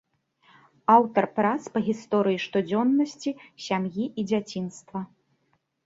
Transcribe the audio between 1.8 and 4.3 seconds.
гісторыі штодзённасці, сям'і і